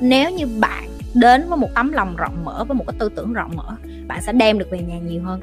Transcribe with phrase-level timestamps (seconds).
[0.00, 3.32] nếu như bạn đến với một tấm lòng rộng mở với một cái tư tưởng
[3.32, 5.40] rộng mở, bạn sẽ đem được về nhà nhiều hơn.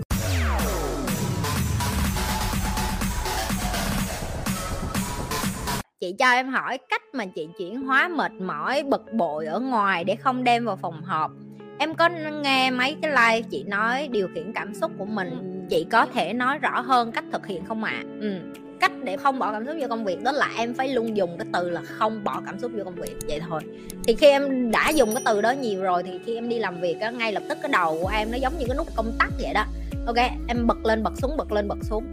[5.99, 10.03] Chị cho em hỏi cách mà chị chuyển hóa mệt mỏi, bực bội ở ngoài
[10.03, 11.31] để không đem vào phòng họp.
[11.79, 12.09] Em có
[12.43, 16.33] nghe mấy cái like chị nói điều khiển cảm xúc của mình, chị có thể
[16.33, 17.93] nói rõ hơn cách thực hiện không ạ?
[17.95, 18.03] À?
[18.21, 18.39] ừ
[18.79, 21.37] cách để không bỏ cảm xúc vô công việc đó là em phải luôn dùng
[21.37, 23.61] cái từ là không bỏ cảm xúc vô công việc vậy thôi.
[24.03, 26.81] Thì khi em đã dùng cái từ đó nhiều rồi thì khi em đi làm
[26.81, 29.11] việc á ngay lập tức cái đầu của em nó giống như cái nút công
[29.19, 29.65] tắc vậy đó.
[30.05, 30.17] Ok
[30.47, 32.03] em bật lên bật xuống bật lên bật xuống.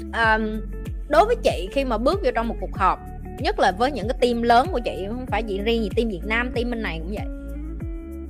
[0.00, 0.60] Um,
[1.08, 2.98] đối với chị khi mà bước vô trong một cuộc họp
[3.38, 6.08] nhất là với những cái team lớn của chị không phải chỉ riêng gì team
[6.08, 7.26] Việt Nam team bên này cũng vậy.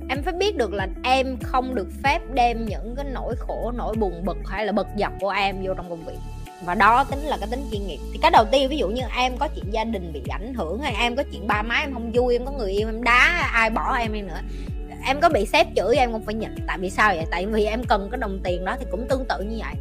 [0.09, 3.95] Em phải biết được là em không được phép đem những cái nỗi khổ nỗi
[3.95, 6.17] buồn bực hay là bực dọc của em vô trong công việc
[6.65, 7.99] và đó tính là cái tính chuyên nghiệp.
[8.13, 10.79] Thì cái đầu tiên ví dụ như em có chuyện gia đình bị ảnh hưởng
[10.79, 13.49] hay em có chuyện ba má em không vui em có người yêu em đá
[13.53, 14.39] ai bỏ em em nữa
[15.05, 16.55] em có bị sếp chửi em cũng phải nhịn.
[16.67, 17.25] Tại vì sao vậy?
[17.31, 19.75] Tại vì em cần cái đồng tiền đó thì cũng tương tự như vậy.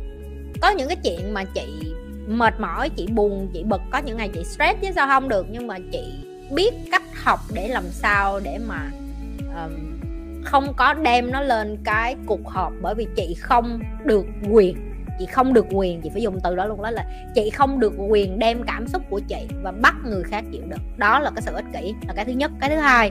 [0.61, 1.94] Có những cái chuyện mà chị
[2.27, 5.46] mệt mỏi chị buồn chị bực có những ngày chị stress chứ sao không được.
[5.50, 8.91] Nhưng mà chị biết cách học để làm sao để mà
[9.39, 10.00] um,
[10.44, 15.27] không có đem nó lên cái cuộc họp bởi vì chị không được quyền chị
[15.27, 18.38] không được quyền chị phải dùng từ đó luôn đó là chị không được quyền
[18.38, 20.80] đem cảm xúc của chị và bắt người khác chịu đựng.
[20.96, 22.50] Đó là cái sự ích kỷ là cái thứ nhất.
[22.60, 23.10] Cái thứ hai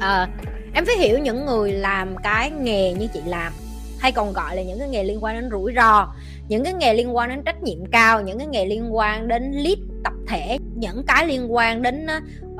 [0.00, 0.28] à,
[0.74, 3.52] em phải hiểu những người làm cái nghề như chị làm
[4.00, 6.14] hay còn gọi là những cái nghề liên quan đến rủi ro
[6.48, 9.52] những cái nghề liên quan đến trách nhiệm cao những cái nghề liên quan đến
[9.52, 12.06] lead tập thể những cái liên quan đến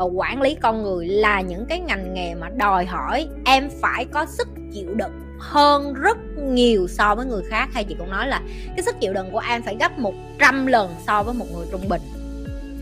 [0.03, 4.05] uh, quản lý con người là những cái ngành nghề mà đòi hỏi em phải
[4.05, 7.69] có sức chịu đựng hơn rất nhiều so với người khác.
[7.73, 8.41] Hay chị cũng nói là
[8.77, 11.89] cái sức chịu đựng của em phải gấp 100 lần so với một người trung
[11.89, 12.03] bình.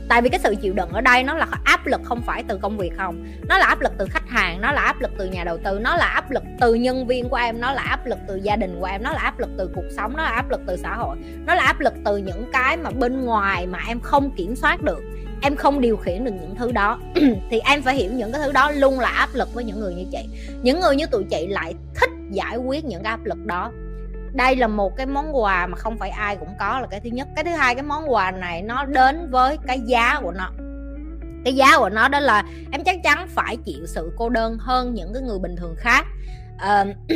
[0.08, 2.58] Tại vì cái sự chịu đựng ở đây nó là áp lực không phải từ
[2.62, 3.24] công việc không.
[3.48, 5.78] Nó là áp lực từ khách hàng, nó là áp lực từ nhà đầu tư,
[5.78, 8.56] nó là áp lực từ nhân viên của em, nó là áp lực từ gia
[8.56, 10.76] đình của em, nó là áp lực từ cuộc sống, nó là áp lực từ
[10.76, 14.30] xã hội, nó là áp lực từ những cái mà bên ngoài mà em không
[14.36, 15.02] kiểm soát được.
[15.42, 16.98] Em không điều khiển được những thứ đó.
[17.50, 19.94] Thì em phải hiểu những cái thứ đó luôn là áp lực với những người
[19.94, 20.28] như chị.
[20.62, 23.72] Những người như tụi chị lại thích giải quyết những cái áp lực đó.
[24.32, 27.10] Đây là một cái món quà mà không phải ai cũng có là cái thứ
[27.10, 27.28] nhất.
[27.36, 30.50] Cái thứ hai cái món quà này nó đến với cái giá của nó.
[31.44, 34.94] Cái giá của nó đó là em chắc chắn phải chịu sự cô đơn hơn
[34.94, 36.06] những cái người bình thường khác.
[36.58, 36.84] À,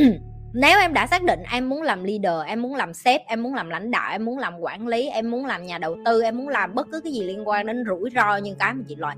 [0.52, 3.54] nếu em đã xác định em muốn làm leader em muốn làm sếp em muốn
[3.54, 6.38] làm lãnh đạo em muốn làm quản lý em muốn làm nhà đầu tư em
[6.38, 8.96] muốn làm bất cứ cái gì liên quan đến rủi ro như cái mà chị
[8.96, 9.16] loại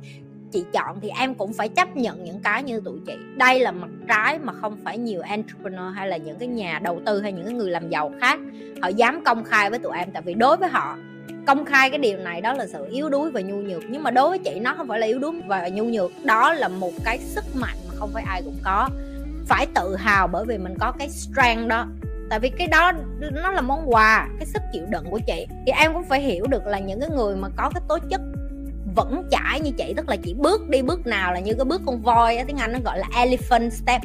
[0.53, 3.13] chị chọn thì em cũng phải chấp nhận những cái như tụi chị.
[3.37, 7.01] Đây là mặt trái mà không phải nhiều entrepreneur hay là những cái nhà đầu
[7.07, 8.39] tư hay những cái người làm giàu khác.
[8.83, 10.97] Họ dám công khai với tụi em, tại vì đối với họ,
[11.47, 13.83] công khai cái điều này đó là sự yếu đuối và nhu nhược.
[13.89, 16.11] Nhưng mà đối với chị, nó không phải là yếu đuối và nhu nhược.
[16.25, 18.89] Đó là một cái sức mạnh mà không phải ai cũng có.
[19.47, 21.87] Phải tự hào bởi vì mình có cái strength đó.
[22.31, 22.93] Tại vì cái đó,
[23.33, 25.47] nó là món quà, cái sức chịu đựng của chị.
[25.67, 28.21] Thì em cũng phải hiểu được là những cái người mà có cái tố chất
[28.95, 31.83] vẫn chảy như chị tức là chị bước đi bước nào là như cái bước
[31.87, 34.01] con voi tiếng anh nó gọi là elephant step.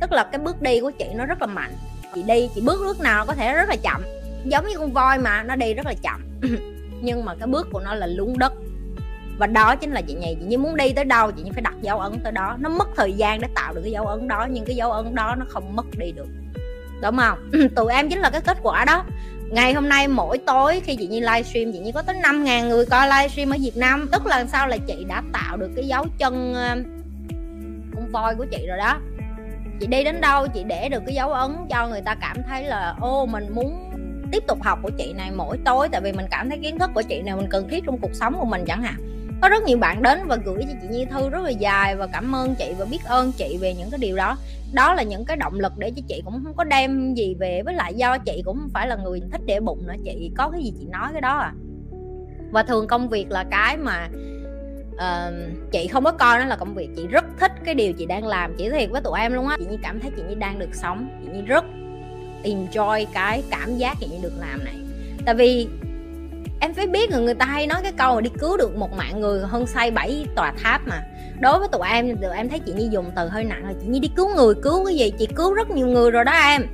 [0.00, 1.72] Tức là cái bước đi của chị nó rất là mạnh.
[2.14, 4.02] Chị đi, chị bước bước nào có thể rất là chậm.
[4.44, 6.20] Giống như con voi mà, nó đi rất là chậm.
[7.02, 8.52] Nhưng mà cái bước của nó là lún đất.
[9.38, 11.62] Và đó chính là chị nhì, chị như muốn đi tới đâu, chị như phải
[11.62, 12.56] đặt dấu ấn tới đó.
[12.60, 15.14] Nó mất thời gian để tạo được cái dấu ấn đó, nhưng cái dấu ấn
[15.14, 16.28] đó nó không mất đi được.
[17.02, 17.50] Đúng không?
[17.76, 19.04] Tụi em chính là cái kết quả đó
[19.52, 22.68] ngày hôm nay mỗi tối khi chị Nhi livestream, chị Nhi có tới 5 ngàn
[22.68, 24.08] người coi livestream ở Việt Nam.
[24.12, 24.68] Tức là sao?
[24.68, 26.76] Là chị đã tạo được cái dấu chân ờ,
[27.94, 28.98] con voi của chị rồi đó.
[29.80, 32.64] Chị đi đến đâu, chị để được cái dấu ấn cho người ta cảm thấy
[32.64, 33.90] là, ô, mình muốn
[34.32, 35.88] tiếp tục học của chị này mỗi tối.
[35.92, 38.14] Tại vì mình cảm thấy kiến thức của chị này mình cần thiết trong cuộc
[38.14, 41.04] sống của mình chẳng hạn có rất nhiều bạn đến và gửi cho chị Nhi
[41.04, 43.98] thư rất là dài và cảm ơn chị và biết ơn chị về những cái
[43.98, 44.36] điều đó.
[44.72, 47.62] Đó là những cái động lực để cho chị cũng không có đem gì về
[47.64, 50.50] với lại do chị cũng không phải là người thích để bụng nữa chị có
[50.50, 51.52] cái gì chị nói cái đó à.
[52.50, 54.08] Và thường công việc là cái mà
[54.94, 55.34] uh,
[55.72, 58.26] chị không có coi nó là công việc chị rất thích cái điều chị đang
[58.26, 59.56] làm chỉ thiệt với tụi em luôn á.
[59.58, 61.64] Chị như cảm thấy chị như đang được sống chị như rất
[62.42, 64.74] enjoy cái cảm giác chị như được làm này.
[65.26, 65.68] Tại vì
[66.62, 68.92] em phải biết là người ta hay nói cái câu là đi cứu được một
[68.92, 71.02] mạng người hơn xây bảy tòa tháp mà.
[71.40, 73.86] Đối với tụi em tụi em thấy chị nhi dùng từ hơi nặng là chị
[73.86, 75.12] nhi đi cứu người, cứu cái gì?
[75.18, 76.66] Chị cứu rất nhiều người rồi đó em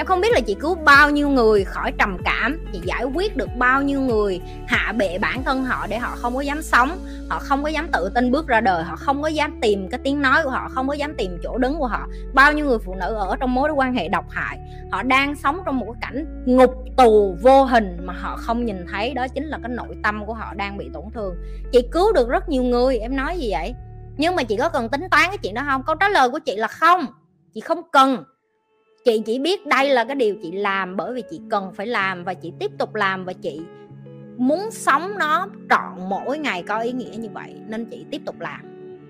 [0.00, 3.36] em không biết là chị cứu bao nhiêu người khỏi trầm cảm, chị giải quyết
[3.36, 6.98] được bao nhiêu người, hạ bệ bản thân họ để họ không có dám sống,
[7.28, 10.00] họ không có dám tự tin bước ra đời, họ không có dám tìm cái
[10.04, 12.06] tiếng nói của họ, không có dám tìm chỗ đứng của họ.
[12.34, 14.58] Bao nhiêu người phụ nữ ở trong mối quan hệ độc hại,
[14.92, 18.86] họ đang sống trong một cái cảnh ngục tù vô hình mà họ không nhìn
[18.92, 21.34] thấy, đó chính là cái nội tâm của họ đang bị tổn thương.
[21.72, 23.74] Chị cứu được rất nhiều người, em nói gì vậy?
[24.16, 25.82] Nhưng mà chị có cần tính toán cái chuyện đó không?
[25.86, 27.06] Câu trả lời của chị là không,
[27.54, 28.24] chị không cần
[29.04, 32.24] chị chỉ biết đây là cái điều chị làm bởi vì chị cần phải làm
[32.24, 33.60] và chị tiếp tục làm và chị
[34.36, 38.40] muốn sống nó trọn mỗi ngày có ý nghĩa như vậy, nên chị tiếp tục
[38.40, 38.60] làm.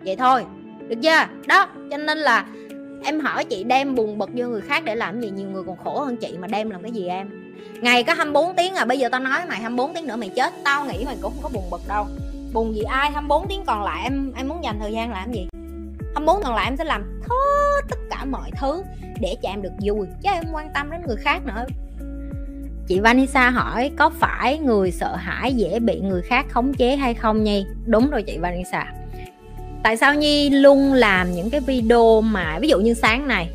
[0.04, 0.44] Vậy thôi,
[0.88, 1.26] được chưa?
[1.46, 2.46] Đó, cho nên là
[3.04, 5.30] em hỏi chị đem buồn bực vô người khác để làm gì?
[5.30, 7.54] Nhiều người còn khổ hơn chị mà đem làm cái gì em?
[7.80, 10.52] Ngày có 24 tiếng à bây giờ tao nói mày 24 tiếng nữa mày chết,
[10.64, 12.06] tao nghĩ mày cũng không có buồn bực đâu.
[12.52, 15.48] Buồn gì ai 24 tiếng còn lại em em muốn dành thời gian làm gì?
[16.14, 17.20] 24 còn lại em sẽ làm
[17.80, 18.82] hết tất cả mọi thứ
[19.20, 21.66] để cho em được vui, chứ em quan tâm đến người khác nữa.
[22.86, 27.14] Chị Vanessa hỏi, có phải người sợ hãi dễ bị người khác khống chế hay
[27.14, 27.66] không nhi?
[27.86, 28.92] Đúng rồi chị Vanessa.
[29.82, 33.50] Tại sao nhi luôn làm những cái video mà, ví dụ như sáng này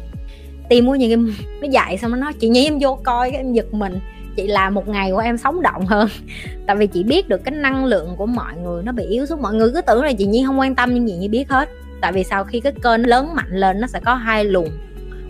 [0.70, 3.38] tìm mua những cái, nó dạy xong nó nói, chị nhi, em vô coi cái
[3.38, 4.00] em giật mình.
[4.36, 6.10] Chị làm một ngày của em sống động hơn.
[6.68, 9.42] Tại vì chị biết được cái năng lượng của mọi người nó bị yếu xuống,
[9.42, 11.70] mọi người cứ tưởng là chị nhi không quan tâm nhưng chị nhi biết hết
[12.02, 14.70] tại vì sau khi cái kênh lớn mạnh lên, nó sẽ có hai luồng.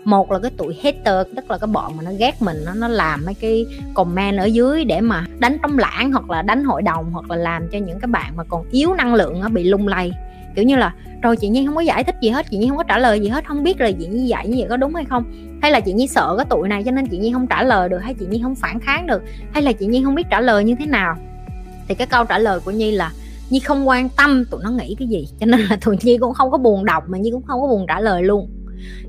[0.04, 2.88] Một là cái tụi hater, tức là cái bọn mà nó ghét mình, nó nó
[2.88, 6.82] làm mấy cái comment ở dưới để mà đánh trống lãng hoặc là đánh hội
[6.82, 9.64] đồng hoặc là làm cho những cái bạn mà còn yếu năng lượng nó bị
[9.64, 10.12] lung lay.
[10.54, 12.76] Kiểu như là, rồi chị nhi không có giải thích gì hết, chị nhi không
[12.76, 14.94] có trả lời gì hết, không biết là chị nhi dạy như vậy có đúng
[14.94, 15.24] hay không?
[15.62, 17.88] Hay là chị nhi sợ cái tụi này cho nên chị nhi không trả lời
[17.88, 19.22] được, hay chị nhi không phản kháng được?
[19.52, 21.16] Hay là chị nhi không biết trả lời như thế nào?
[21.88, 23.10] Thì cái câu trả lời của nhi là
[23.50, 26.34] nhi không quan tâm, tụi nó nghĩ cái gì, cho nên là tụi nhi cũng
[26.34, 28.50] không có buồn đọc mà nhi cũng không có buồn trả lời luôn.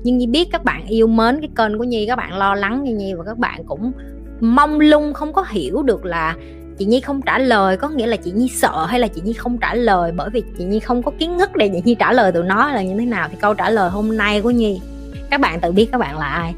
[0.02, 2.84] Nhưng nhi biết các bạn yêu mến cái kênh của nhi, các bạn lo lắng
[2.84, 3.92] như nhi và các bạn cũng
[4.40, 6.36] mong lung, không có hiểu được là
[6.78, 9.32] chị nhi không trả lời, có nghĩa là chị nhi sợ hay là chị nhi
[9.32, 10.12] không trả lời?
[10.16, 12.72] Bởi vì chị nhi không có kiến thức để chị nhi trả lời tụi nó
[12.72, 14.80] là như thế nào thì câu trả lời hôm nay của nhi.
[15.30, 16.54] Các bạn tự biết các bạn là ai.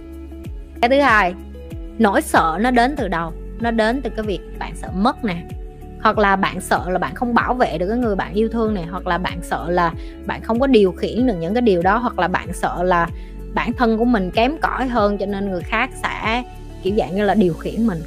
[0.81, 1.35] Cái thứ hai,
[1.99, 3.33] nỗi sợ nó đến từ đâu?
[3.61, 5.43] Nó đến từ cái việc bạn sợ mất nè
[6.03, 8.75] hoặc là bạn sợ là bạn không bảo vệ được cái người bạn yêu thương
[8.75, 9.93] này, hoặc là bạn sợ là
[10.27, 13.09] bạn không có điều khiển được những cái điều đó, hoặc là bạn sợ là
[13.55, 16.45] bản thân của mình kém cỏi hơn cho nên người khác sẽ,
[16.83, 17.99] kiểu dạng như là, điều khiển mình.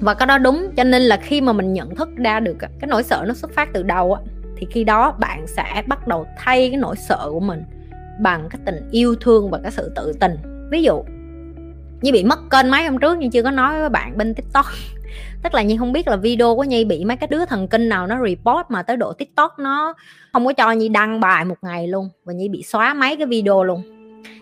[0.00, 2.88] Và cái đó đúng, cho nên là khi mà mình nhận thức ra được cái
[2.88, 4.20] nỗi sợ nó xuất phát từ đâu á,
[4.56, 7.62] thì khi đó bạn sẽ bắt đầu thay cái nỗi sợ của mình
[8.20, 10.36] bằng cái tình yêu thương và cái sự tự tình.
[10.70, 11.04] Ví dụ,
[12.02, 14.66] như bị mất kênh mấy hôm trước nhưng chưa có nói với bạn bên tiktok
[15.44, 17.88] tức là nhi không biết là video của nhi bị mấy cái đứa thần kinh
[17.88, 19.94] nào nó report mà tới độ tiktok nó
[20.32, 23.26] không có cho nhi đăng bài một ngày luôn và nhi bị xóa mấy cái
[23.26, 23.82] video luôn.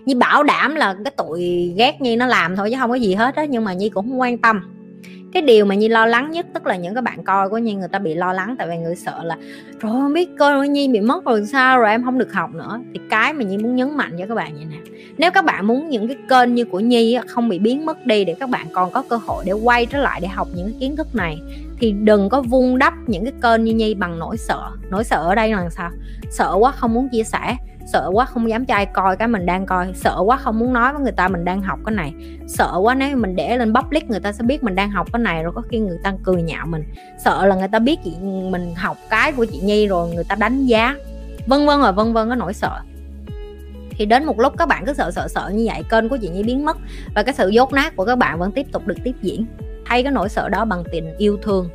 [0.06, 3.14] Nhi bảo đảm là cái tụi ghét nhi nó làm thôi chứ không có gì
[3.14, 4.60] hết á, nhưng mà nhi cũng không quan tâm
[5.32, 7.74] cái điều mà nhi lo lắng nhất, tức là những cái bạn coi của nhi,
[7.74, 9.36] người ta bị lo lắng tại vì người sợ là
[9.80, 12.54] rồi không biết coi của nhi bị mất rồi sao rồi, em không được học
[12.54, 12.80] nữa.
[12.94, 14.76] Thì cái mà nhi muốn nhấn mạnh cho các bạn như nè
[15.16, 18.24] nếu các bạn muốn những cái kênh như của nhi không bị biến mất đi
[18.24, 20.76] để các bạn còn có cơ hội để quay trở lại để học những cái
[20.80, 21.38] kiến thức này,
[21.78, 24.70] thì đừng có vung đắp những cái kênh như nhi bằng nỗi sợ.
[24.90, 25.90] Nỗi sợ ở đây là sao?
[26.30, 27.56] Sợ quá không muốn chia sẻ
[27.86, 30.72] sợ quá không dám cho ai coi cái mình đang coi, sợ quá không muốn
[30.72, 32.14] nói với người ta mình đang học cái này,
[32.48, 35.22] sợ quá nếu mình để lên public người ta sẽ biết mình đang học cái
[35.22, 36.84] này rồi có khi người ta cười nhạo mình,
[37.24, 38.16] sợ là người ta biết chị,
[38.50, 40.96] mình học cái của chị nhi rồi người ta đánh giá,
[41.46, 42.80] vân vân rồi vân vân có nỗi sợ.
[43.90, 46.28] Thì đến một lúc các bạn cứ sợ sợ sợ như vậy, kênh của chị
[46.28, 46.76] nhi biến mất
[47.14, 49.46] và cái sự dốt nát của các bạn vẫn tiếp tục được tiếp diễn.
[49.84, 51.68] Thay cái nỗi sợ đó bằng tình yêu thương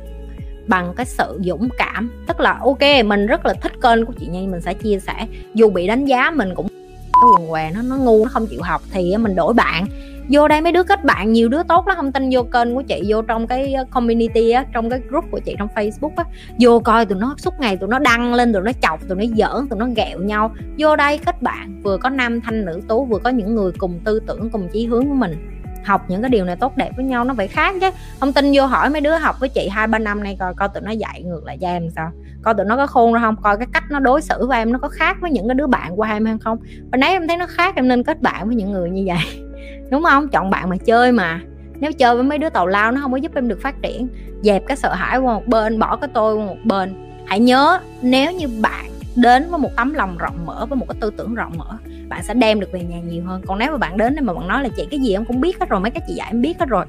[0.68, 2.10] bằng cái sự dũng cảm.
[2.26, 5.26] Tức là, ok, mình rất là thích kênh của chị nhi, mình sẽ chia sẻ.
[5.54, 6.68] Dù bị đánh giá, mình cũng
[7.12, 9.86] cái quần què nó nó ngu, nó không chịu học thì mình đổi bạn.
[10.30, 12.82] Vô đây mấy đứa kết bạn, nhiều đứa tốt lắm, không tin vô kênh của
[12.82, 16.24] chị, vô trong cái ờ, community á, trong cái group của chị trong facebook á.
[16.60, 19.24] Vô coi tụi nó suốt ngày, tụi nó đăng lên, tụi nó chọc, tụi nó
[19.36, 20.54] giỡn, tụi nó ghẹo nhau.
[20.78, 24.00] Vô đây kết bạn, vừa có nam thanh nữ tú, vừa có những người cùng
[24.04, 25.57] tư tưởng, cùng chí hướng của mình
[25.88, 27.90] học những cái điều này tốt đẹp với nhau, nó phải khác chứ.
[28.20, 30.68] Không tin vô hỏi mấy đứa học với chị hai, ba năm nay coi coi
[30.68, 32.10] tụi nó dạy ngược lại cho em sao?
[32.42, 33.36] Coi tụi nó có khôn ra không?
[33.42, 35.66] Coi cái cách nó đối xử với em nó có khác với những cái đứa
[35.66, 36.58] bạn của em hay không?
[36.92, 39.42] Và nãy em thấy nó khác, em nên kết bạn với những người như vậy.
[39.90, 40.28] Đúng không?
[40.28, 41.40] Chọn bạn mà chơi mà.
[41.80, 44.08] Nếu chơi với mấy đứa tàu lao, nó không có giúp em được phát triển.
[44.42, 46.94] Dẹp cái sợ hãi qua một bên, bỏ cái tôi qua một bên.
[47.26, 48.86] Hãy nhớ, nếu như bạn
[49.22, 52.22] đến với một tấm lòng rộng mở, với một cái tư tưởng rộng mở, bạn
[52.22, 53.42] sẽ đem được về nhà nhiều hơn.
[53.46, 55.40] Còn nếu mà bạn đến đây mà bạn nói là chị, cái gì em cũng
[55.40, 56.84] biết hết rồi, mấy cái chị dạy em biết hết rồi,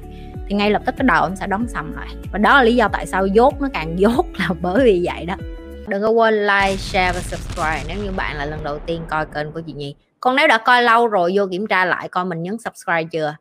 [0.48, 2.08] thì ngay lập tức cái đầu em sẽ đóng sầm lại.
[2.32, 5.26] Và đó là lý do tại sao dốt nó càng dốt là bởi vì vậy
[5.26, 5.34] đó.
[5.88, 9.26] Đừng có quên like, share và subscribe nếu như bạn là lần đầu tiên coi
[9.26, 9.94] kênh của chị nhi.
[10.20, 13.34] Còn nếu đã coi lâu rồi, vô kiểm tra lại coi mình nhấn subscribe chưa?